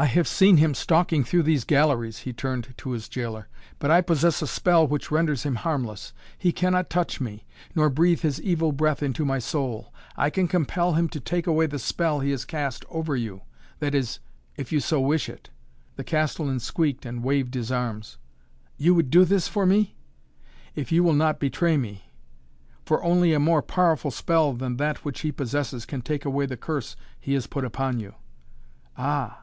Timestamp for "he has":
12.20-12.44, 27.18-27.48